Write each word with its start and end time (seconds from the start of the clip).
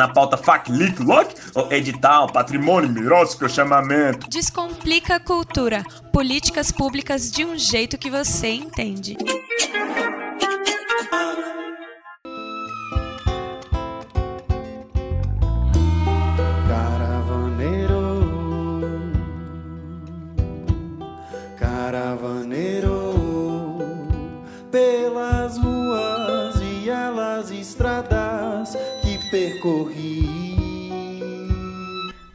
Na 0.00 0.08
pauta 0.08 0.38
FAC, 0.38 0.72
LIC, 0.72 1.02
LOC, 1.02 1.34
edital, 1.70 2.32
patrimônio, 2.32 2.88
mirócico, 2.88 3.46
chamamento. 3.46 4.30
Descomplica 4.30 5.16
a 5.16 5.20
cultura. 5.20 5.84
Políticas 6.10 6.72
públicas 6.72 7.30
de 7.30 7.44
um 7.44 7.58
jeito 7.58 7.98
que 7.98 8.08
você 8.08 8.48
entende. 8.48 9.18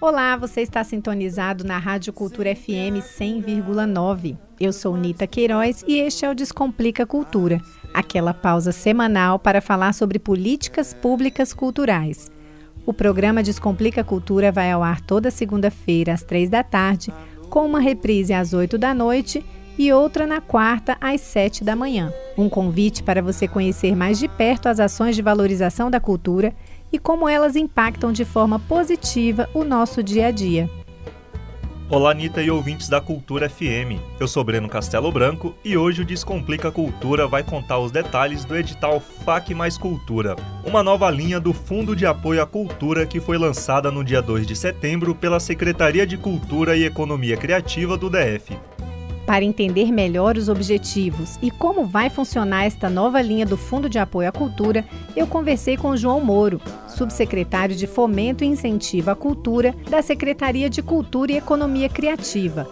Olá, 0.08 0.38
você 0.38 0.62
está 0.62 0.84
sintonizado 0.84 1.64
na 1.64 1.80
Rádio 1.80 2.14
Cultura 2.14 2.56
FM 2.56 3.02
100,9. 3.02 4.38
Eu 4.60 4.72
sou 4.72 4.96
Nita 4.96 5.26
Queiroz 5.26 5.84
e 5.88 5.98
este 5.98 6.24
é 6.24 6.30
o 6.30 6.36
Descomplica 6.36 7.08
Cultura, 7.08 7.60
aquela 7.92 8.32
pausa 8.32 8.72
semanal 8.72 9.40
para 9.40 9.62
falar 9.62 9.94
sobre 9.94 10.20
políticas 10.20 10.94
públicas 10.94 11.54
culturais. 11.54 12.32
O 12.86 12.94
programa 12.94 13.42
Descomplica 13.42 14.04
Cultura 14.04 14.52
vai 14.52 14.72
ao 14.72 14.84
ar 14.84 15.02
toda 15.02 15.32
segunda-feira 15.32 16.14
às 16.14 16.22
três 16.22 16.52
da 16.52 16.62
tarde, 16.62 17.12
com 17.50 17.66
uma 17.66 17.80
reprise 17.80 18.32
às 18.32 18.54
oito 18.54 18.78
da 18.78 18.94
noite 18.94 19.44
e 19.76 19.92
outra 19.92 20.28
na 20.28 20.40
quarta 20.40 20.96
às 21.02 21.20
sete 21.22 21.64
da 21.64 21.76
manhã. 21.76 22.14
Um 22.38 22.48
convite 22.48 23.02
para 23.02 23.24
você 23.24 23.48
conhecer 23.48 23.96
mais 23.96 24.20
de 24.20 24.28
perto 24.28 24.68
as 24.68 24.80
ações 24.80 25.16
de 25.16 25.24
valorização 25.24 25.90
da 25.90 26.00
cultura 26.00 26.54
e 26.96 26.98
como 26.98 27.28
elas 27.28 27.58
impactam 27.58 28.14
de 28.14 28.24
forma 28.24 28.58
positiva 28.58 29.50
o 29.54 29.66
nosso 29.66 30.02
dia 30.02 30.28
a 30.28 30.32
dia. 30.32 30.70
Olá, 31.90 32.12
Anitta 32.12 32.42
e 32.42 32.50
ouvintes 32.50 32.88
da 32.88 33.02
Cultura 33.02 33.50
FM. 33.50 34.00
Eu 34.18 34.30
sou 34.30 34.46
Breno 34.46 34.70
Castelo 34.70 35.12
Branco 35.12 35.54
e 35.64 35.76
hoje 35.76 36.04
o 36.04 36.06
Descomplica 36.06 36.72
Cultura 36.72 37.28
vai 37.28 37.44
contar 37.44 37.80
os 37.80 37.92
detalhes 37.92 38.46
do 38.46 38.56
edital 38.56 39.02
FAC 39.02 39.54
Mais 39.54 39.78
Cultura, 39.78 40.38
uma 40.64 40.82
nova 40.82 41.12
linha 41.12 41.38
do 41.38 41.52
Fundo 41.52 41.98
de 41.98 42.06
Apoio 42.06 42.42
à 42.42 42.46
Cultura 42.46 43.06
que 43.06 43.20
foi 43.20 43.38
lançada 43.38 43.92
no 43.92 44.02
dia 44.02 44.22
2 44.22 44.48
de 44.48 44.56
setembro 44.56 45.14
pela 45.14 45.42
Secretaria 45.42 46.08
de 46.08 46.16
Cultura 46.16 46.78
e 46.78 46.86
Economia 46.86 47.36
Criativa 47.36 47.98
do 47.98 48.10
DF. 48.10 48.58
Para 49.26 49.44
entender 49.44 49.92
melhor 49.92 50.38
os 50.38 50.50
objetivos 50.50 51.40
e 51.42 51.50
como 51.50 51.86
vai 51.86 52.10
funcionar 52.12 52.66
esta 52.66 52.90
nova 52.90 53.20
linha 53.22 53.46
do 53.46 53.58
Fundo 53.58 53.90
de 53.90 53.98
Apoio 53.98 54.30
à 54.30 54.32
Cultura, 54.32 54.86
eu 55.16 55.26
conversei 55.26 55.76
com 55.76 55.98
João 55.98 56.22
Moro, 56.22 56.62
subsecretário 56.88 57.76
de 57.76 57.88
Fomento 57.88 58.44
e 58.44 58.48
Incentivo 58.48 59.10
à 59.10 59.16
Cultura 59.16 59.74
da 59.90 60.02
Secretaria 60.04 60.70
de 60.70 60.84
Cultura 60.84 61.32
e 61.32 61.38
Economia 61.38 61.90
Criativa. 61.90 62.66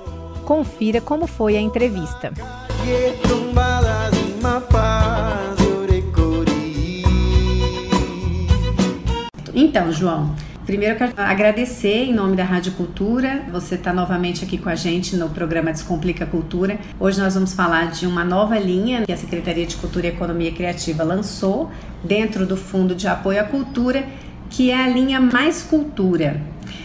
Confira 0.45 1.01
como 1.01 1.25
foi 1.25 1.57
a 1.57 1.61
entrevista. 1.61 2.31
Então, 9.55 9.91
João, 9.91 10.35
Primeiro, 10.73 10.95
eu 10.95 10.97
quero 10.97 11.13
agradecer 11.21 12.05
em 12.05 12.11
nome 12.11 12.35
da 12.35 12.43
Rádio 12.43 12.71
Cultura. 12.71 13.43
Você 13.51 13.75
está 13.75 13.93
novamente 13.93 14.43
aqui 14.43 14.57
com 14.57 14.69
a 14.69 14.73
gente 14.73 15.15
no 15.15 15.29
programa 15.29 15.71
Descomplica 15.71 16.25
Cultura. 16.25 16.79
Hoje 16.99 17.21
nós 17.21 17.35
vamos 17.35 17.53
falar 17.53 17.91
de 17.91 18.07
uma 18.07 18.25
nova 18.25 18.57
linha 18.57 19.03
que 19.03 19.11
a 19.11 19.15
Secretaria 19.15 19.67
de 19.67 19.75
Cultura 19.75 20.07
e 20.07 20.09
Economia 20.09 20.51
Criativa 20.51 21.03
lançou 21.03 21.69
dentro 22.03 22.47
do 22.47 22.57
Fundo 22.57 22.95
de 22.95 23.07
Apoio 23.07 23.39
à 23.39 23.43
Cultura, 23.43 24.03
que 24.49 24.71
é 24.71 24.83
a 24.83 24.87
linha 24.87 25.19
Mais 25.19 25.61
Cultura. 25.61 26.41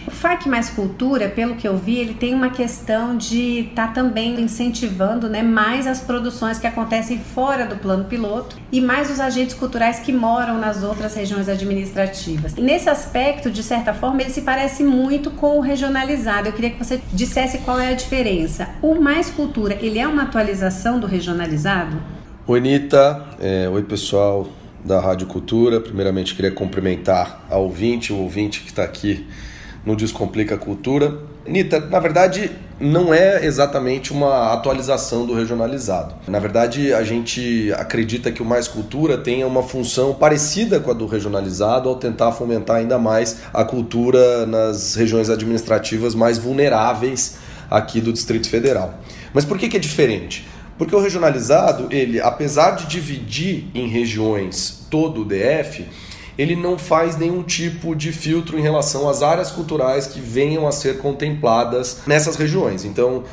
O 0.07 0.11
FAC 0.11 0.47
Mais 0.47 0.69
Cultura, 0.69 1.29
pelo 1.29 1.55
que 1.55 1.67
eu 1.67 1.77
vi, 1.77 1.97
ele 1.97 2.13
tem 2.13 2.33
uma 2.33 2.49
questão 2.49 3.15
de 3.15 3.59
estar 3.69 3.87
tá 3.87 3.93
também 3.93 4.41
incentivando 4.41 5.29
né, 5.29 5.43
mais 5.43 5.85
as 5.85 6.01
produções 6.01 6.57
que 6.57 6.65
acontecem 6.65 7.19
fora 7.19 7.65
do 7.65 7.75
plano 7.75 8.05
piloto 8.05 8.57
e 8.71 8.81
mais 8.81 9.11
os 9.11 9.19
agentes 9.19 9.55
culturais 9.55 9.99
que 9.99 10.11
moram 10.11 10.57
nas 10.57 10.83
outras 10.83 11.15
regiões 11.15 11.47
administrativas. 11.47 12.53
E 12.57 12.61
nesse 12.61 12.89
aspecto, 12.89 13.51
de 13.51 13.61
certa 13.61 13.93
forma, 13.93 14.21
ele 14.21 14.31
se 14.31 14.41
parece 14.41 14.83
muito 14.83 15.31
com 15.31 15.57
o 15.57 15.61
regionalizado. 15.61 16.47
Eu 16.47 16.53
queria 16.53 16.71
que 16.71 16.83
você 16.83 16.99
dissesse 17.13 17.59
qual 17.59 17.79
é 17.79 17.89
a 17.89 17.95
diferença. 17.95 18.69
O 18.81 18.95
Mais 18.95 19.29
Cultura, 19.29 19.77
ele 19.81 19.99
é 19.99 20.07
uma 20.07 20.23
atualização 20.23 20.99
do 20.99 21.05
regionalizado? 21.07 21.97
Oi, 22.47 22.59
Nita. 22.59 23.25
É, 23.39 23.69
oi, 23.69 23.83
pessoal 23.83 24.47
da 24.83 24.99
Rádio 24.99 25.27
Cultura. 25.27 25.79
Primeiramente, 25.79 26.33
queria 26.35 26.51
cumprimentar 26.51 27.45
a 27.49 27.57
ouvinte, 27.57 28.11
o 28.11 28.17
ouvinte 28.17 28.61
que 28.61 28.69
está 28.69 28.83
aqui 28.83 29.27
no 29.85 29.95
Descomplica 29.95 30.57
Cultura. 30.57 31.17
Nita, 31.47 31.79
na 31.79 31.99
verdade, 31.99 32.51
não 32.79 33.13
é 33.13 33.45
exatamente 33.45 34.13
uma 34.13 34.53
atualização 34.53 35.25
do 35.25 35.33
regionalizado. 35.33 36.15
Na 36.27 36.39
verdade, 36.39 36.93
a 36.93 37.03
gente 37.03 37.71
acredita 37.73 38.31
que 38.31 38.41
o 38.41 38.45
Mais 38.45 38.67
Cultura 38.67 39.17
tenha 39.17 39.45
uma 39.45 39.63
função 39.63 40.13
parecida 40.13 40.79
com 40.79 40.91
a 40.91 40.93
do 40.93 41.05
regionalizado 41.05 41.89
ao 41.89 41.95
tentar 41.95 42.31
fomentar 42.31 42.77
ainda 42.77 42.97
mais 42.97 43.37
a 43.53 43.65
cultura 43.65 44.45
nas 44.45 44.95
regiões 44.95 45.29
administrativas 45.29 46.15
mais 46.15 46.37
vulneráveis 46.37 47.37
aqui 47.69 47.99
do 47.99 48.13
Distrito 48.13 48.49
Federal. 48.49 48.93
Mas 49.33 49.45
por 49.45 49.57
que, 49.57 49.67
que 49.67 49.77
é 49.77 49.79
diferente? 49.79 50.47
Porque 50.77 50.95
o 50.95 51.01
regionalizado, 51.01 51.87
ele, 51.91 52.21
apesar 52.21 52.71
de 52.71 52.85
dividir 52.85 53.67
em 53.75 53.87
regiões 53.89 54.87
todo 54.89 55.21
o 55.21 55.25
DF, 55.25 55.85
ele 56.39 56.55
não 56.55 56.77
faz 56.77 57.17
nenhum 57.17 57.43
tipo 57.43 57.93
de 57.93 58.13
filtro 58.13 58.57
em 58.57 58.61
relação 58.61 59.09
às 59.09 59.21
áreas 59.21 59.51
culturais 59.51 60.07
que 60.07 60.21
venham 60.21 60.65
a 60.65 60.71
ser 60.71 60.99
contempladas 60.99 61.97
nessas 62.07 62.37
regiões. 62.37 62.85
Então, 62.85 63.25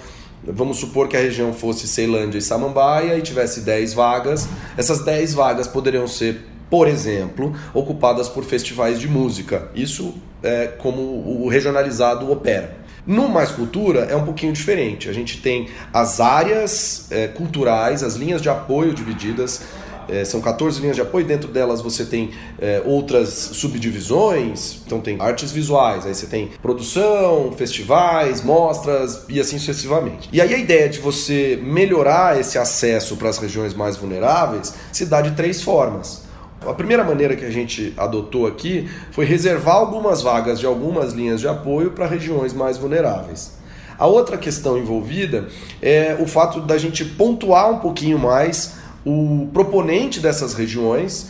vamos 0.43 0.79
supor 0.79 1.07
que 1.07 1.17
a 1.17 1.21
região 1.21 1.53
fosse 1.53 1.87
Ceilândia 1.87 2.39
e 2.39 2.43
Samambaia 2.43 3.17
e 3.17 3.23
tivesse 3.23 3.61
10 3.61 3.95
vagas, 3.95 4.49
essas 4.77 5.05
10 5.05 5.35
vagas 5.35 5.69
poderiam 5.69 6.09
ser, 6.09 6.47
por 6.69 6.89
exemplo, 6.89 7.55
ocupadas 7.73 8.29
por 8.29 8.43
festivais 8.43 8.99
de 8.99 9.07
música. 9.07 9.71
Isso 9.73 10.13
é 10.43 10.67
como 10.67 11.01
o 11.01 11.49
regionalizado 11.49 12.29
opera. 12.29 12.77
No 13.07 13.29
Mais 13.29 13.53
Cultura 13.53 14.01
é 14.01 14.17
um 14.17 14.25
pouquinho 14.25 14.53
diferente. 14.53 15.09
A 15.09 15.13
gente 15.13 15.41
tem 15.41 15.69
as 15.93 16.19
áreas 16.19 17.07
é, 17.13 17.29
culturais, 17.29 18.03
as 18.03 18.17
linhas 18.17 18.43
de 18.43 18.49
apoio 18.49 18.93
divididas 18.93 19.63
é, 20.09 20.25
são 20.25 20.41
14 20.41 20.81
linhas 20.81 20.97
de 20.97 21.03
apoio, 21.03 21.27
dentro 21.27 21.49
delas 21.49 21.81
você 21.81 22.05
tem 22.05 22.31
é, 22.59 22.83
outras 22.85 23.29
subdivisões, 23.29 24.81
então 24.87 25.01
tem 25.01 25.21
artes 25.21 25.51
visuais, 25.51 26.07
aí 26.07 26.15
você 26.15 26.27
tem 26.27 26.51
produção, 26.63 27.53
festivais, 27.53 28.43
mostras 28.43 29.25
e 29.29 29.41
assim 29.41 29.59
sucessivamente. 29.59 30.29
E 30.33 30.41
aí 30.41 30.55
a 30.55 30.59
ideia 30.59 30.89
de 30.89 30.99
você 30.99 31.59
melhorar 31.63 32.39
esse 32.41 32.59
acesso 32.59 33.17
para 33.17 33.29
as 33.29 33.39
regiões 33.39 33.75
mais 33.75 33.97
vulneráveis 33.97 34.75
se 34.93 35.07
dá 35.07 35.21
de 35.21 35.33
três 35.33 35.63
formas. 35.63 36.25
A 36.65 36.73
primeira 36.73 37.05
maneira 37.05 37.37
que 37.37 37.45
a 37.45 37.51
gente 37.51 37.93
adotou 37.97 38.47
aqui 38.47 38.89
foi 39.13 39.25
reservar 39.25 39.77
algumas 39.77 40.23
vagas 40.23 40.59
de 40.59 40.67
algumas 40.67 41.13
linhas 41.13 41.41
de 41.41 41.47
apoio 41.47 41.91
para 41.91 42.07
regiões 42.07 42.53
mais 42.53 42.77
vulneráveis. 42.77 43.53
A 43.99 44.07
outra 44.07 44.37
questão 44.37 44.77
envolvida 44.77 45.49
é 45.81 46.17
o 46.21 46.27
fato 46.27 46.61
da 46.61 46.77
gente 46.77 47.05
pontuar 47.05 47.71
um 47.71 47.79
pouquinho 47.79 48.19
mais 48.19 48.76
o 49.07 49.49
proponente 49.53 50.19
dessas 50.19 50.53
regiões 50.53 51.29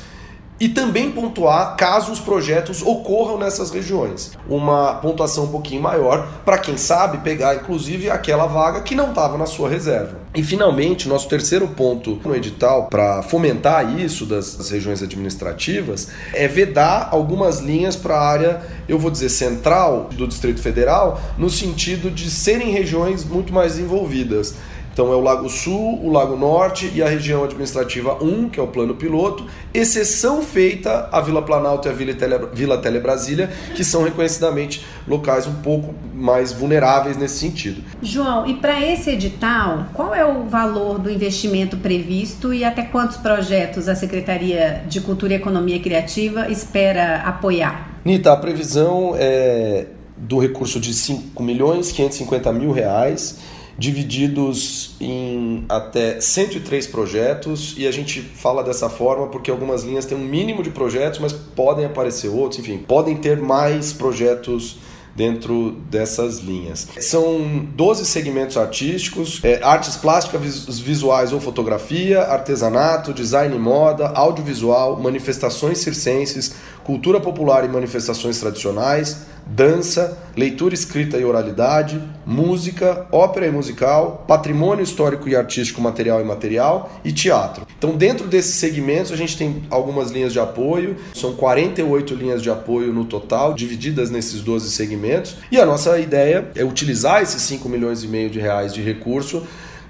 e 0.59 0.69
também 0.69 1.10
pontuar 1.10 1.76
caso 1.76 2.10
os 2.10 2.19
projetos 2.19 2.81
ocorram 2.81 3.38
nessas 3.38 3.70
regiões. 3.70 4.32
Uma 4.48 4.94
pontuação 4.94 5.44
um 5.44 5.48
pouquinho 5.48 5.82
maior 5.82 6.26
para 6.44 6.56
quem 6.56 6.78
sabe 6.78 7.19
pegar 7.19 7.54
inclusive 7.54 8.09
aquela 8.09 8.47
vaga 8.47 8.81
que 8.81 8.94
não 8.94 9.10
estava 9.10 9.36
na 9.36 9.44
sua 9.44 9.69
reserva. 9.69 10.19
E 10.34 10.42
finalmente, 10.42 11.09
nosso 11.09 11.28
terceiro 11.28 11.69
ponto 11.69 12.19
no 12.25 12.34
edital 12.34 12.86
para 12.86 13.22
fomentar 13.22 13.98
isso 13.98 14.25
das, 14.25 14.56
das, 14.56 14.70
regiões 14.70 15.03
administrativas 15.03 16.09
é 16.32 16.48
vedar 16.48 17.09
algumas 17.10 17.60
linhas 17.60 17.97
para 17.97 18.16
a 18.16 18.27
área, 18.27 18.62
eu 18.89 18.98
vou 18.98 19.10
dizer, 19.10 19.28
central 19.28 20.09
do 20.12 20.27
Distrito 20.27 20.60
Federal, 20.60 21.21
no 21.36 21.51
sentido 21.51 22.10
de 22.10 22.30
serem 22.30 22.71
regiões 22.71 23.24
muito 23.24 23.53
mais 23.53 23.78
envolvidas. 23.78 24.54
Então 24.97 25.13
é 25.13 25.15
o 25.15 25.21
Lago 25.21 25.47
Sul, 25.51 26.01
o 26.03 26.10
Lago 26.10 26.39
Norte 26.39 26.91
e 26.95 27.03
a 27.03 27.07
região 27.07 27.45
administrativa 27.45 28.15
1, 28.15 28.48
que 28.48 28.59
é 28.59 28.63
o 28.63 28.66
plano 28.66 28.95
piloto, 28.95 29.45
exceção 29.75 30.41
feita 30.41 31.10
a 31.13 31.21
Vila 31.21 31.43
Planalto 31.43 31.87
e 31.87 31.91
a 31.91 31.93
Vila, 31.93 32.15
Tele, 32.15 32.34
Vila 32.54 32.78
Tele 32.78 32.98
Brasília, 32.98 33.51
que 33.75 33.84
são 33.84 34.04
reconhecidamente 34.04 34.87
locais 35.07 35.47
um 35.47 35.57
pouco 35.57 35.95
mais 36.15 36.51
vulneráveis 36.51 37.19
nesse 37.19 37.41
sentido. 37.41 37.83
João, 38.01 38.47
e 38.47 38.54
para 38.54 38.83
esse 38.91 39.10
edital, 39.10 39.84
qual 39.93 40.15
é 40.15 40.25
o 40.25 40.45
valor 40.45 40.99
do 40.99 41.10
investimento 41.10 41.77
previsto 41.77 42.54
e 42.54 42.65
até 42.65 42.81
quantos 42.81 43.19
projetos 43.19 43.91
a 43.91 43.95
Secretaria 43.95 44.83
de 44.89 45.03
Cultura 45.03 45.34
e 45.34 45.37
Economia 45.37 45.78
Criativa 45.78 46.51
espera 46.51 47.16
apoiar? 47.16 48.01
Nita, 48.03 48.33
a 48.33 48.37
previsão 48.39 49.13
é 49.15 49.89
do 50.16 50.39
recurso 50.39 50.81
de 50.81 50.95
5 50.95 51.42
milhões 51.42 51.92
550 51.92 52.51
mil 52.51 52.72
reais 52.72 53.39
divididos 53.78 54.95
em 55.01 55.65
até 55.69 56.21
103 56.21 56.87
projetos 56.87 57.75
e 57.77 57.87
a 57.87 57.91
gente 57.91 58.21
fala 58.21 58.63
dessa 58.63 58.89
forma 58.89 59.27
porque 59.27 59.51
algumas 59.51 59.84
linhas 59.84 60.05
têm 60.05 60.17
um 60.17 60.25
mínimo 60.25 60.63
de 60.63 60.71
projetos, 60.71 61.19
mas 61.19 61.33
podem 61.33 61.84
aparecer 61.84 62.28
outros, 62.28 62.59
enfim, 62.59 62.78
podem 62.78 63.17
ter 63.17 63.37
mais 63.37 63.93
projetos 63.93 64.78
dentro 65.17 65.73
dessas 65.91 66.41
linhas. 66.41 66.87
São 67.01 67.67
12 67.75 68.05
segmentos 68.05 68.57
artísticos: 68.57 69.41
é, 69.43 69.63
artes 69.63 69.97
plásticas, 69.97 70.78
visuais 70.78 71.33
ou 71.33 71.41
fotografia, 71.41 72.21
artesanato, 72.21 73.15
design 73.15 73.57
e 73.57 73.59
moda, 73.59 74.09
audiovisual, 74.09 75.01
manifestações 75.01 75.78
circenses, 75.78 76.55
cultura 76.86 77.18
popular 77.18 77.65
e 77.65 77.68
manifestações 77.68 78.38
tradicionais, 78.38 79.27
dança, 79.44 80.16
leitura 80.36 80.72
escrita 80.72 81.18
e 81.18 81.24
oralidade, 81.24 82.00
música, 82.24 83.09
ópera 83.10 83.48
e 83.48 83.50
musical, 83.50 84.24
patrimônio 84.28 84.84
histórico 84.84 85.28
e 85.28 85.34
artístico 85.34 85.80
material 85.80 86.21
e 86.21 86.24
material 86.24 87.00
e 87.04 87.10
teatro. 87.10 87.66
Então, 87.77 87.97
dentro 87.97 88.28
desses 88.28 88.54
segmentos, 88.54 89.10
a 89.10 89.16
gente 89.16 89.36
tem 89.36 89.65
algumas 89.68 90.12
linhas 90.12 90.33
de 90.33 90.38
apoio, 90.38 90.97
são 91.12 91.34
48 91.34 92.15
linhas 92.15 92.41
de 92.41 92.50
apoio 92.50 92.92
no 92.92 93.04
total, 93.04 93.53
divididas 93.53 94.09
nesses 94.09 94.41
12 94.41 94.71
segmentos, 94.71 95.39
e 95.50 95.60
a 95.60 95.66
nossa 95.66 95.98
ideia 95.98 96.53
é 96.54 96.65
utilizar 96.65 97.21
esses 97.21 97.42
5 97.42 97.68
milhões 97.68 98.04
e 98.04 98.06
meio 98.06 98.30
de 98.30 98.39
reais 98.39 98.72
de 98.72 98.80
recurso 98.80 99.44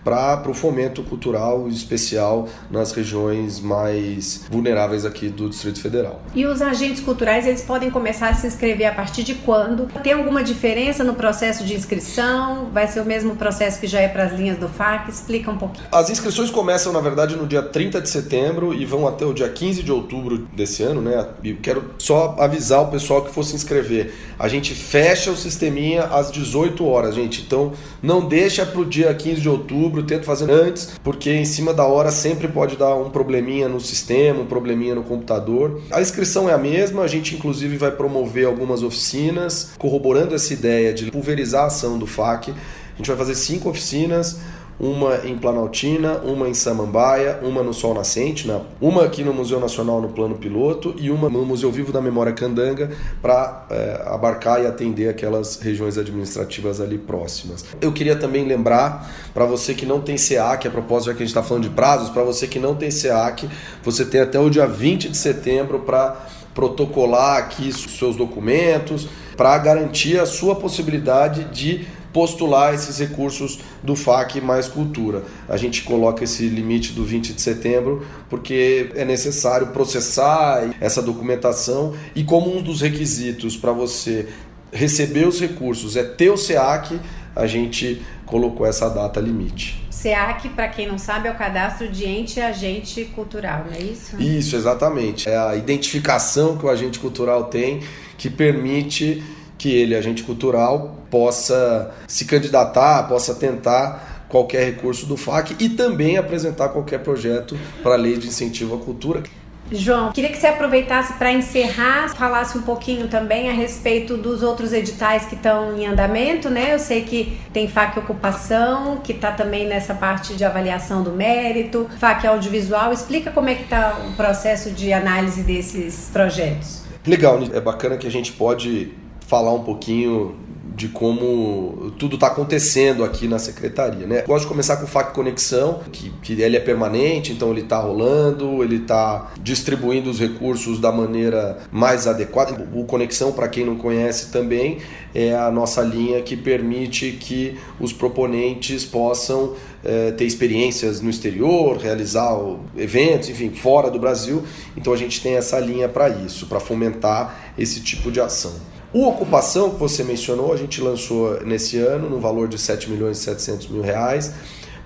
para 0.07 0.49
o 0.49 0.55
fomento 0.55 1.03
cultural 1.03 1.67
especial 1.67 2.49
nas 2.71 2.93
regiões 2.93 3.59
mais 3.59 4.47
vulneráveis 4.49 5.05
aqui 5.05 5.29
do 5.29 5.49
Distrito 5.49 5.81
Federal. 5.81 6.23
E 6.33 6.47
os 6.47 6.63
agentes 6.63 7.03
culturais 7.03 7.45
eles 7.45 7.63
podem 7.63 7.91
começar 7.91 8.29
a 8.29 8.35
se 8.35 8.47
inscrever 8.47 8.87
a 8.87 8.95
partir 8.95 9.25
de 9.25 9.35
quando? 9.35 9.89
Tem 10.05 10.13
alguma 10.13 10.45
diferença 10.45 11.03
no 11.03 11.15
processo 11.15 11.65
de 11.65 11.75
inscrição? 11.75 12.71
Vai 12.73 12.87
ser 12.87 13.01
o 13.01 13.05
mesmo 13.05 13.35
processo 13.35 13.81
que 13.81 13.89
já 13.89 13.99
é 13.99 14.07
para 14.07 14.23
as 14.23 14.33
linhas 14.33 14.57
do 14.59 14.69
FAC? 14.69 15.11
Explica 15.11 15.51
um 15.51 15.59
pouquinho. 15.59 15.85
As 15.91 16.09
inscrições 16.09 16.51
começam, 16.51 16.93
na 16.93 17.01
verdade, 17.01 17.35
no 17.35 17.45
dia 17.45 17.63
30 17.63 18.01
de 18.01 18.09
setembro 18.09 18.73
e 18.73 18.85
vão 18.85 19.09
até 19.09 19.25
o 19.25 19.35
dia 19.35 19.49
15 19.49 19.83
de 19.83 19.91
outubro 19.91 20.39
desse 20.39 20.85
ano, 20.85 21.01
né? 21.01 21.27
E 21.43 21.53
quero 21.55 21.95
só 21.99 22.37
avisar 22.39 22.83
o 22.83 22.87
pessoal 22.93 23.23
que 23.23 23.33
for 23.33 23.43
se 23.43 23.57
inscrever. 23.57 24.15
A 24.39 24.47
gente 24.47 24.73
fecha 24.73 25.33
o 25.33 25.37
sisteminha 25.37 26.05
às 26.05 26.31
18 26.31 26.87
horas, 26.87 27.17
gente. 27.17 27.43
Então 27.43 27.73
não 28.01 28.29
deixa 28.29 28.65
para 28.65 28.81
o 28.81 28.85
dia 28.85 29.13
15 29.13 29.41
de 29.41 29.49
outubro 29.49 29.96
outubro, 29.97 30.03
tento 30.03 30.25
fazer 30.25 30.51
antes, 30.51 30.93
porque 31.03 31.31
em 31.31 31.45
cima 31.45 31.73
da 31.73 31.85
hora 31.85 32.11
sempre 32.11 32.49
pode 32.49 32.77
dar 32.77 32.95
um 32.95 33.11
probleminha 33.11 33.69
no 33.69 33.81
sistema, 33.81 34.41
um 34.41 34.47
probleminha 34.47 34.95
no 34.95 35.03
computador. 35.03 35.81
A 35.91 36.01
inscrição 36.01 36.49
é 36.49 36.53
a 36.53 36.59
mesma, 36.59 37.03
a 37.03 37.07
gente 37.07 37.35
inclusive 37.35 37.77
vai 37.77 37.91
promover 37.91 38.47
algumas 38.47 38.83
oficinas 38.83 39.71
corroborando 39.79 40.35
essa 40.35 40.53
ideia 40.53 40.93
de 40.93 41.11
pulverizar 41.11 41.65
a 41.65 41.67
ação 41.67 41.99
do 41.99 42.07
FAC. 42.07 42.51
A 42.51 42.97
gente 42.97 43.09
vai 43.09 43.17
fazer 43.17 43.35
cinco 43.35 43.69
oficinas 43.69 44.39
uma 44.79 45.27
em 45.27 45.37
Planaltina, 45.39 46.19
uma 46.19 46.49
em 46.49 46.55
Samambaia, 46.55 47.41
uma 47.43 47.63
no 47.63 47.73
Sol 47.73 47.95
Nascente, 47.95 48.47
né? 48.47 48.61
uma 48.81 49.05
aqui 49.05 49.25
no 49.25 49.33
Museu 49.33 49.59
Nacional 49.59 50.01
no 50.01 50.09
Plano 50.09 50.35
Piloto 50.35 50.95
e 50.99 51.11
uma 51.11 51.31
no 51.31 51.45
Museu 51.45 51.71
Vivo 51.73 51.93
da 51.93 52.01
Memória 52.01 52.33
Candanga 52.33 52.91
para 53.23 53.67
é, 53.71 54.03
abarcar 54.07 54.63
e 54.63 54.67
atender 54.67 55.09
aquelas 55.09 55.57
regiões 55.61 55.97
administrativas 55.97 56.81
ali 56.81 56.99
próximas. 56.99 57.65
Eu 57.81 57.93
queria 57.93 58.17
também 58.17 58.45
lembrar 58.45 59.11
para 59.33 59.47
você 59.47 59.75
que 59.75 59.87
não 59.87 60.01
tem 60.01 60.19
SEAC, 60.19 60.69
a 60.69 60.71
propósito 60.71 61.07
já 61.07 61.13
que 61.13 61.23
a 61.23 61.27
gente 61.27 61.35
está 61.35 61.43
falando 61.43 61.63
de 61.63 61.71
prazos, 61.71 62.11
para 62.11 62.23
você 62.23 62.47
que 62.47 62.59
não 62.59 62.75
tem 62.75 62.91
SEAC, 62.91 63.49
você 63.83 64.05
tem 64.05 64.21
até 64.21 64.39
o 64.39 64.51
dia 64.51 64.67
20 64.67 65.09
de 65.09 65.17
setembro 65.17 65.81
para 65.81 66.27
protocolar 66.55 67.37
aqui 67.37 67.71
seus 67.73 68.17
documentos, 68.17 69.07
para 69.37 69.57
garantir 69.59 70.19
a 70.19 70.25
sua 70.25 70.55
possibilidade 70.57 71.45
de 71.45 71.87
postular 72.17 72.73
esses 72.73 72.99
recursos 72.99 73.59
do 73.83 73.95
FAC 73.95 74.41
mais 74.41 74.67
cultura. 74.67 75.23
A 75.47 75.59
gente 75.59 75.83
coloca 75.83 76.25
esse 76.25 76.49
limite 76.49 76.95
do 76.95 77.05
20 77.05 77.35
de 77.35 77.43
setembro 77.43 78.07
porque 78.31 78.91
é 78.95 79.05
necessário 79.05 79.67
processar 79.67 80.75
essa 80.81 81.03
documentação 81.03 81.95
e 82.15 82.25
como 82.25 82.57
um 82.57 82.63
dos 82.63 82.81
requisitos 82.81 83.55
para 83.55 83.71
você 83.71 84.29
receber 84.73 85.29
os 85.29 85.39
recursos 85.39 85.95
é 85.95 86.03
ter 86.03 86.31
o 86.31 86.39
SEAC, 86.39 86.99
a 87.35 87.47
gente 87.47 88.01
colocou 88.25 88.67
essa 88.67 88.89
data 88.89 89.21
limite. 89.21 89.87
SEAC, 89.91 90.49
para 90.49 90.69
quem 90.69 90.89
não 90.89 90.97
sabe, 90.97 91.29
é 91.29 91.31
o 91.31 91.35
cadastro 91.35 91.87
de 91.87 92.07
ente 92.07 92.39
e 92.39 92.43
agente 92.43 93.05
cultural, 93.15 93.67
não 93.67 93.77
é 93.77 93.83
isso? 93.83 94.17
Isso, 94.19 94.57
exatamente. 94.57 95.29
É 95.29 95.37
a 95.37 95.55
identificação 95.55 96.57
que 96.57 96.65
o 96.65 96.71
agente 96.71 96.99
cultural 96.99 97.45
tem 97.45 97.83
que 98.17 98.31
permite 98.31 99.23
que 99.67 99.75
ele, 99.75 99.97
agente 99.97 100.23
cultural, 100.23 100.95
possa 101.11 101.93
se 102.07 102.25
candidatar, 102.25 103.03
possa 103.09 103.35
tentar 103.35 104.25
qualquer 104.29 104.65
recurso 104.65 105.07
do 105.07 105.17
FAC 105.17 105.57
e 105.59 105.69
também 105.69 106.17
apresentar 106.17 106.69
qualquer 106.69 107.01
projeto 107.01 107.59
para 107.83 107.95
a 107.95 107.97
lei 107.97 108.17
de 108.17 108.29
incentivo 108.29 108.77
à 108.77 108.79
cultura. 108.79 109.25
João, 109.73 110.13
queria 110.13 110.31
que 110.31 110.39
você 110.39 110.47
aproveitasse 110.47 111.15
para 111.15 111.33
encerrar, 111.33 112.15
falasse 112.15 112.57
um 112.57 112.63
pouquinho 112.63 113.09
também 113.09 113.51
a 113.51 113.53
respeito 113.53 114.17
dos 114.17 114.41
outros 114.41 114.73
editais 114.73 115.25
que 115.25 115.35
estão 115.35 115.77
em 115.77 115.85
andamento, 115.85 116.49
né? 116.49 116.73
Eu 116.73 116.79
sei 116.79 117.03
que 117.03 117.37
tem 117.53 117.67
FAC 117.67 117.99
Ocupação, 117.99 118.99
que 119.03 119.11
está 119.11 119.33
também 119.33 119.67
nessa 119.67 119.95
parte 119.95 120.35
de 120.35 120.45
avaliação 120.45 121.03
do 121.03 121.11
mérito, 121.11 121.91
FAC 121.99 122.25
Audiovisual. 122.25 122.93
Explica 122.93 123.33
como 123.33 123.49
é 123.49 123.57
que 123.57 123.65
está 123.65 123.99
o 124.09 124.13
processo 124.13 124.71
de 124.71 124.93
análise 124.93 125.43
desses 125.43 126.09
projetos. 126.13 126.85
Legal, 127.05 127.41
é 127.53 127.61
bacana 127.61 127.97
que 127.97 128.07
a 128.07 128.11
gente 128.11 128.31
pode 128.31 128.95
falar 129.27 129.53
um 129.53 129.63
pouquinho 129.63 130.35
de 130.77 130.89
como 130.89 131.91
tudo 131.99 132.17
está 132.17 132.27
acontecendo 132.27 133.03
aqui 133.03 133.27
na 133.27 133.39
secretaria. 133.39 134.07
Né? 134.07 134.23
Gosto 134.23 134.43
de 134.43 134.49
começar 134.49 134.77
com 134.77 134.85
o 134.85 134.87
FAC 134.87 135.15
Conexão, 135.15 135.81
que, 135.91 136.11
que 136.23 136.41
ele 136.41 136.55
é 136.55 136.61
permanente, 136.61 137.33
então 137.33 137.51
ele 137.51 137.63
está 137.63 137.79
rolando, 137.79 138.63
ele 138.63 138.77
está 138.77 139.33
distribuindo 139.41 140.11
os 140.11 140.21
recursos 140.21 140.79
da 140.79 140.93
maneira 140.93 141.59
mais 141.73 142.07
adequada. 142.07 142.69
O 142.75 142.85
Conexão, 142.85 143.33
para 143.33 143.49
quem 143.49 143.65
não 143.65 143.77
conhece 143.77 144.31
também, 144.31 144.79
é 145.15 145.35
a 145.35 145.51
nossa 145.51 145.81
linha 145.81 146.21
que 146.21 146.37
permite 146.37 147.13
que 147.13 147.59
os 147.81 147.91
proponentes 147.95 148.85
possam 148.85 149.55
é, 149.83 150.11
ter 150.11 150.27
experiências 150.27 151.01
no 151.01 151.09
exterior, 151.09 151.79
realizar 151.79 152.37
eventos, 152.77 153.31
enfim, 153.31 153.51
fora 153.51 153.91
do 153.91 153.99
Brasil. 153.99 154.45
Então 154.77 154.93
a 154.93 154.97
gente 154.97 155.23
tem 155.23 155.37
essa 155.37 155.59
linha 155.59 155.89
para 155.89 156.11
isso, 156.11 156.47
para 156.47 156.61
fomentar 156.61 157.55
esse 157.57 157.81
tipo 157.81 158.13
de 158.13 158.21
ação. 158.21 158.76
O 158.97 159.07
Ocupação, 159.09 159.73
que 159.73 159.79
você 159.79 160.03
mencionou, 160.03 160.55
a 160.55 160.57
gente 160.57 160.81
lançou 160.81 161.45
nesse 161.45 161.77
ano 161.77 162.09
no 162.09 162.19
valor 162.19 162.49
de 162.49 162.57
7 162.57 162.91
milhões 162.91 163.19
e 163.19 163.25
700 163.25 163.69
mil 163.69 163.83
reais 163.83 164.33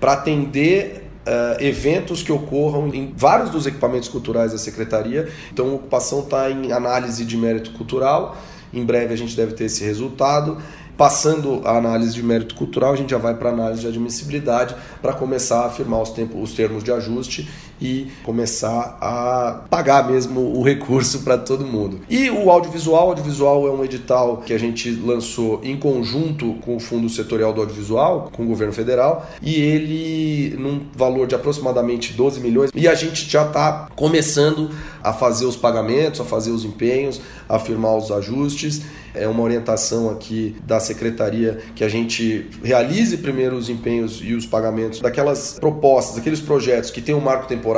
para 0.01 0.15
atender 0.15 1.07
Uh, 1.21 1.63
eventos 1.63 2.23
que 2.23 2.33
ocorram 2.33 2.89
em 2.95 3.13
vários 3.15 3.51
dos 3.51 3.67
equipamentos 3.67 4.09
culturais 4.09 4.53
da 4.53 4.59
secretaria. 4.59 5.29
Então, 5.53 5.69
a 5.69 5.75
ocupação 5.75 6.21
está 6.21 6.51
em 6.51 6.73
análise 6.73 7.27
de 7.27 7.37
mérito 7.37 7.73
cultural. 7.73 8.39
Em 8.73 8.83
breve 8.83 9.13
a 9.13 9.17
gente 9.17 9.37
deve 9.37 9.53
ter 9.53 9.65
esse 9.65 9.85
resultado. 9.85 10.57
Passando 10.97 11.61
a 11.65 11.77
análise 11.77 12.15
de 12.15 12.23
mérito 12.23 12.55
cultural, 12.55 12.95
a 12.95 12.97
gente 12.97 13.11
já 13.11 13.19
vai 13.19 13.35
para 13.35 13.51
a 13.51 13.53
análise 13.53 13.83
de 13.83 13.89
admissibilidade 13.89 14.75
para 15.03 15.13
começar 15.13 15.61
a 15.61 15.67
afirmar 15.67 16.01
os, 16.01 16.11
tempos, 16.11 16.43
os 16.43 16.57
termos 16.57 16.83
de 16.83 16.91
ajuste 16.91 17.49
e 17.81 18.09
começar 18.23 18.99
a 19.01 19.63
pagar 19.69 20.09
mesmo 20.09 20.41
o 20.41 20.63
recurso 20.63 21.21
para 21.21 21.39
todo 21.39 21.67
mundo. 21.67 22.01
E 22.09 22.31
o 22.31 22.51
audiovisual, 22.51 23.07
o 23.07 23.09
audiovisual 23.11 23.67
é 23.67 23.71
um 23.71 23.85
edital 23.85 24.39
que 24.39 24.53
a 24.53 24.59
gente 24.59 24.91
lançou 24.91 25.61
em 25.63 25.77
conjunto 25.77 26.55
com 26.61 26.77
o 26.77 26.81
Fundo 26.81 27.09
Setorial 27.09 27.53
do 27.53 27.61
Audiovisual, 27.61 28.31
com 28.33 28.43
o 28.43 28.47
governo 28.47 28.73
federal, 28.73 29.27
e 29.43 29.55
ele 29.55 30.57
num 30.59 30.83
valor 30.95 31.27
de 31.27 31.35
aproximadamente 31.35 32.13
12 32.13 32.41
milhões, 32.41 32.71
e 32.75 32.87
a 32.89 32.95
gente 32.95 33.29
já 33.29 33.47
está 33.47 33.89
começando 33.95 34.71
a 35.03 35.13
fazer 35.13 35.47
os 35.47 35.57
pagamentos, 35.57 36.21
a 36.21 36.25
fazer 36.25 36.51
os 36.51 36.65
empenhos, 36.65 37.21
a 37.49 37.59
firmar 37.59 37.97
os 37.97 38.11
ajustes. 38.11 38.83
É 39.13 39.27
uma 39.27 39.43
orientação 39.43 40.09
aqui 40.09 40.55
da 40.65 40.79
secretaria 40.79 41.59
que 41.75 41.83
a 41.83 41.89
gente 41.89 42.49
realize 42.63 43.17
primeiro 43.17 43.57
os 43.57 43.69
empenhos 43.69 44.21
e 44.23 44.35
os 44.35 44.47
pagamentos 44.47 45.01
daquelas 45.01 45.59
propostas, 45.59 46.17
daqueles 46.17 46.41
projetos 46.41 46.93
que 46.93 47.01
têm 47.01 47.15
um 47.15 47.21
marco 47.21 47.49
temporal, 47.49 47.70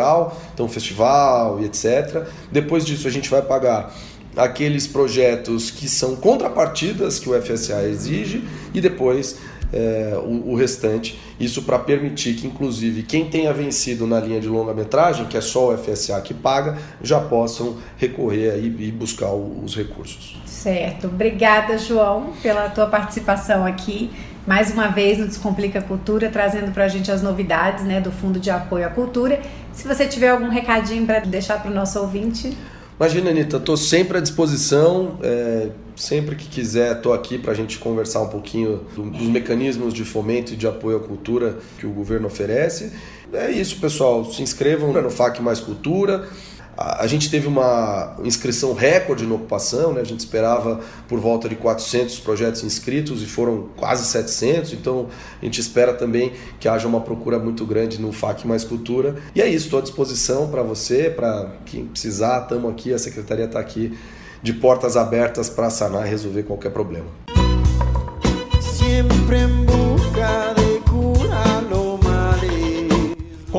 então 0.54 0.68
festival 0.68 1.60
e 1.60 1.64
etc. 1.64 2.26
Depois 2.50 2.84
disso 2.84 3.06
a 3.06 3.10
gente 3.10 3.28
vai 3.28 3.42
pagar 3.42 3.94
aqueles 4.36 4.86
projetos 4.86 5.70
que 5.70 5.88
são 5.88 6.16
contrapartidas 6.16 7.18
que 7.18 7.28
o 7.28 7.40
FSA 7.40 7.82
exige 7.84 8.42
e 8.72 8.80
depois 8.80 9.38
é, 9.72 10.14
o, 10.22 10.50
o, 10.50 10.54
restante. 10.54 11.18
Isso 11.40 11.62
para 11.62 11.78
permitir 11.78 12.34
que, 12.34 12.46
inclusive, 12.46 13.02
quem 13.02 13.28
tenha 13.28 13.52
vencido 13.52 14.06
na 14.06 14.20
linha 14.20 14.40
de 14.40 14.46
longa-metragem, 14.46 15.26
que 15.26 15.36
é 15.36 15.40
só 15.40 15.72
o 15.72 15.78
FSA 15.78 16.20
que 16.20 16.34
paga, 16.34 16.78
já 17.02 17.18
possam 17.18 17.78
recorrer 17.96 18.52
aí 18.52 18.66
e 18.66 18.92
buscar 18.92 19.32
os 19.32 19.74
recursos. 19.74 20.36
Certo. 20.44 21.06
Obrigada, 21.06 21.78
João, 21.78 22.32
pela 22.42 22.68
tua 22.68 22.86
participação 22.86 23.64
aqui. 23.64 24.10
Mais 24.46 24.72
uma 24.72 24.88
vez 24.88 25.18
no 25.18 25.26
Descomplica 25.26 25.80
Cultura, 25.80 26.28
trazendo 26.28 26.72
para 26.72 26.84
a 26.84 26.88
gente 26.88 27.10
as 27.10 27.22
novidades 27.22 27.84
né, 27.84 28.00
do 28.00 28.10
Fundo 28.10 28.40
de 28.40 28.50
Apoio 28.50 28.86
à 28.86 28.90
Cultura. 28.90 29.40
Se 29.72 29.86
você 29.86 30.06
tiver 30.06 30.30
algum 30.30 30.48
recadinho 30.48 31.06
para 31.06 31.20
deixar 31.20 31.62
para 31.62 31.70
o 31.70 31.74
nosso 31.74 32.00
ouvinte. 32.00 32.56
Imagina, 32.98 33.30
Anitta, 33.30 33.56
estou 33.56 33.76
sempre 33.76 34.18
à 34.18 34.20
disposição. 34.20 35.18
É, 35.22 35.68
sempre 35.94 36.34
que 36.34 36.48
quiser, 36.48 36.96
estou 36.96 37.12
aqui 37.12 37.38
para 37.38 37.52
a 37.52 37.54
gente 37.54 37.78
conversar 37.78 38.20
um 38.20 38.28
pouquinho 38.28 38.80
dos 38.96 39.28
mecanismos 39.28 39.94
de 39.94 40.04
fomento 40.04 40.54
e 40.54 40.56
de 40.56 40.66
apoio 40.66 40.96
à 40.96 41.00
cultura 41.00 41.58
que 41.78 41.86
o 41.86 41.90
governo 41.90 42.26
oferece. 42.26 42.92
É 43.32 43.50
isso, 43.50 43.80
pessoal. 43.80 44.24
Se 44.24 44.42
inscrevam 44.42 44.92
no 44.92 45.10
FAC 45.10 45.40
Mais 45.40 45.60
Cultura. 45.60 46.28
A 46.76 47.06
gente 47.06 47.30
teve 47.30 47.46
uma 47.46 48.16
inscrição 48.24 48.72
recorde 48.72 49.26
na 49.26 49.34
ocupação, 49.34 49.92
né? 49.92 50.00
a 50.00 50.04
gente 50.04 50.20
esperava 50.20 50.80
por 51.06 51.20
volta 51.20 51.48
de 51.48 51.54
400 51.54 52.18
projetos 52.20 52.64
inscritos 52.64 53.22
e 53.22 53.26
foram 53.26 53.68
quase 53.76 54.06
700, 54.06 54.72
então 54.72 55.08
a 55.40 55.44
gente 55.44 55.60
espera 55.60 55.92
também 55.92 56.32
que 56.58 56.66
haja 56.66 56.88
uma 56.88 57.00
procura 57.00 57.38
muito 57.38 57.66
grande 57.66 58.00
no 58.00 58.10
FAC 58.10 58.46
Mais 58.46 58.64
Cultura. 58.64 59.16
E 59.34 59.42
é 59.42 59.46
isso, 59.46 59.66
estou 59.66 59.80
à 59.80 59.82
disposição 59.82 60.48
para 60.48 60.62
você, 60.62 61.10
para 61.10 61.50
quem 61.66 61.84
precisar, 61.84 62.42
estamos 62.42 62.70
aqui, 62.70 62.92
a 62.92 62.98
secretaria 62.98 63.44
está 63.44 63.60
aqui 63.60 63.96
de 64.42 64.54
portas 64.54 64.96
abertas 64.96 65.48
para 65.48 65.70
sanar 65.70 66.06
e 66.06 66.10
resolver 66.10 66.42
qualquer 66.42 66.72
problema. 66.72 67.06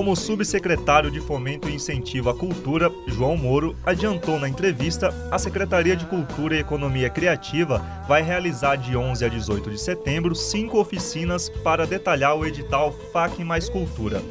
Como 0.03 0.17
subsecretário 0.17 1.09
de 1.09 1.21
Fomento 1.21 1.69
e 1.69 1.75
Incentivo 1.75 2.29
à 2.29 2.35
Cultura, 2.35 2.91
João 3.07 3.37
Moro 3.37 3.73
adiantou 3.85 4.37
na 4.37 4.49
entrevista, 4.49 5.13
a 5.31 5.39
Secretaria 5.39 5.95
de 5.95 6.05
Cultura 6.05 6.57
e 6.57 6.59
Economia 6.59 7.09
Criativa 7.09 7.79
vai 8.05 8.21
realizar 8.21 8.75
de 8.75 8.97
11 8.97 9.23
a 9.23 9.29
18 9.29 9.71
de 9.71 9.79
setembro 9.79 10.35
cinco 10.35 10.77
oficinas 10.77 11.47
para 11.47 11.87
detalhar 11.87 12.35
o 12.35 12.45
edital 12.45 12.91
FAC 13.13 13.45
Mais 13.45 13.69
Cultura. 13.69 14.21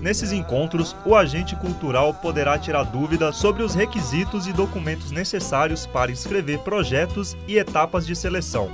Nesses 0.00 0.32
encontros, 0.32 0.96
o 1.04 1.14
agente 1.14 1.54
cultural 1.54 2.14
poderá 2.14 2.58
tirar 2.58 2.84
dúvidas 2.84 3.36
sobre 3.36 3.62
os 3.62 3.74
requisitos 3.74 4.46
e 4.46 4.54
documentos 4.54 5.10
necessários 5.10 5.84
para 5.84 6.10
inscrever 6.10 6.60
projetos 6.60 7.36
e 7.46 7.58
etapas 7.58 8.06
de 8.06 8.16
seleção. 8.16 8.70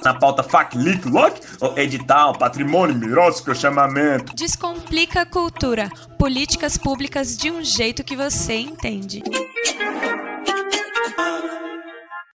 Na 0.04 0.12
pauta 0.12 0.42
FAC, 0.42 0.76
LIC, 0.76 1.08
LOC, 1.08 1.40
edital, 1.76 2.36
patrimônio, 2.36 2.94
mirótico, 2.94 3.54
chamamento. 3.54 4.34
Descomplica 4.34 5.22
a 5.22 5.26
cultura. 5.26 5.88
Políticas 6.18 6.76
públicas 6.76 7.38
de 7.38 7.50
um 7.50 7.64
jeito 7.64 8.04
que 8.04 8.14
você 8.14 8.54
entende. 8.54 9.22